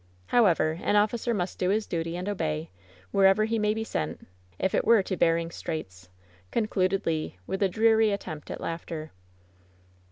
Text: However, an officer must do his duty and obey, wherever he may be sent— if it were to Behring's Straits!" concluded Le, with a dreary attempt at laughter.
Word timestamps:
However, 0.25 0.79
an 0.81 0.95
officer 0.95 1.31
must 1.31 1.59
do 1.59 1.69
his 1.69 1.85
duty 1.85 2.17
and 2.17 2.27
obey, 2.27 2.71
wherever 3.11 3.45
he 3.45 3.59
may 3.59 3.75
be 3.75 3.83
sent— 3.83 4.25
if 4.59 4.73
it 4.73 4.83
were 4.83 5.03
to 5.03 5.15
Behring's 5.15 5.53
Straits!" 5.53 6.09
concluded 6.49 7.05
Le, 7.05 7.33
with 7.45 7.61
a 7.61 7.69
dreary 7.69 8.09
attempt 8.11 8.49
at 8.49 8.59
laughter. 8.59 9.11